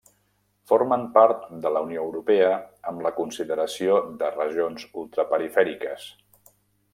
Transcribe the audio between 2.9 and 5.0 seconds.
amb la consideració de regions